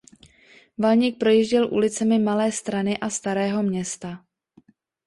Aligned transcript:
Valník 0.77 1.17
projížděl 1.17 1.73
ulicemi 1.73 2.19
Malé 2.19 2.51
Strany 2.51 2.97
a 2.97 3.09
Starého 3.09 3.63
Města. 3.63 4.25